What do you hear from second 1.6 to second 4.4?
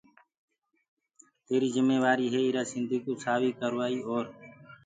جميوآريٚ هي ايرآ سنڌيئو سآويٚ ڪروآئيٚ اور